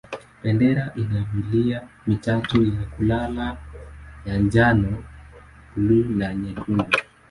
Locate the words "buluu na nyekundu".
5.75-6.85